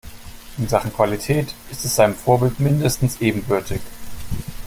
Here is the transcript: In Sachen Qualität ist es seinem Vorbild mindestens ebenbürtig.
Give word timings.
In 0.57 0.67
Sachen 0.67 0.91
Qualität 0.91 1.53
ist 1.69 1.85
es 1.85 1.95
seinem 1.95 2.15
Vorbild 2.15 2.59
mindestens 2.59 3.21
ebenbürtig. 3.21 3.81